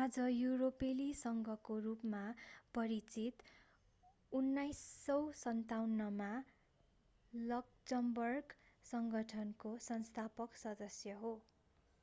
[0.00, 2.20] आज युरोपेली संघको रूपमा
[2.74, 3.42] परिचित
[4.32, 6.28] 1957 मा
[7.32, 8.54] लक्जमबर्ग
[8.84, 11.32] सङ्गठनको संस्थापक सदस्य हो